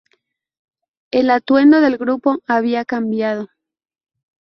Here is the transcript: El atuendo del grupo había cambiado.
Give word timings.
El 1.11 1.29
atuendo 1.29 1.79
del 1.79 1.99
grupo 1.99 2.39
había 2.47 2.85
cambiado. 2.85 3.49